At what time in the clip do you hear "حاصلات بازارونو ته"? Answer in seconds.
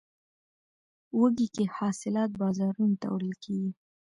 1.75-3.07